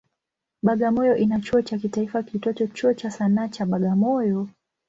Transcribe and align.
Bagamoyo 0.63 1.15
ina 1.17 1.39
chuo 1.39 1.61
cha 1.61 1.77
kitaifa 1.77 2.23
kiitwacho 2.23 2.67
Chuo 2.67 2.93
cha 2.93 3.11
Sanaa 3.11 3.47
cha 3.47 3.65
Bagamoyo. 3.65 4.47